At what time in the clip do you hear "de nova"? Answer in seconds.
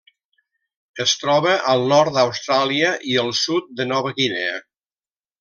3.83-4.15